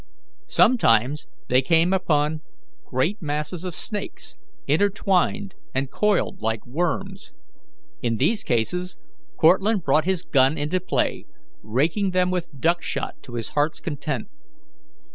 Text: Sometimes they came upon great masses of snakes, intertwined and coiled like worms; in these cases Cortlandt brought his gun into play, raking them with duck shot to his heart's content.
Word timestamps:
Sometimes 0.47 1.27
they 1.47 1.61
came 1.61 1.93
upon 1.93 2.41
great 2.87 3.21
masses 3.21 3.63
of 3.63 3.75
snakes, 3.75 4.35
intertwined 4.65 5.53
and 5.75 5.91
coiled 5.91 6.41
like 6.41 6.65
worms; 6.65 7.33
in 8.01 8.17
these 8.17 8.43
cases 8.43 8.97
Cortlandt 9.37 9.83
brought 9.85 10.05
his 10.05 10.23
gun 10.23 10.57
into 10.57 10.79
play, 10.79 11.25
raking 11.61 12.09
them 12.13 12.31
with 12.31 12.59
duck 12.59 12.81
shot 12.81 13.21
to 13.21 13.35
his 13.35 13.49
heart's 13.49 13.79
content. 13.79 14.29